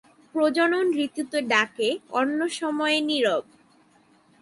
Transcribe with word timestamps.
প্রজনন 0.35 0.85
ঋতুতে 0.97 1.39
ডাকে, 1.43 1.89
অন্য 2.11 2.39
সময় 2.59 2.97
নীরব। 3.01 3.43